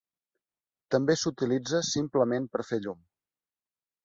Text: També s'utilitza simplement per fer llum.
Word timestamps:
També 0.95 1.15
s'utilitza 1.23 1.83
simplement 1.91 2.49
per 2.57 2.65
fer 2.71 2.81
llum. 2.89 3.05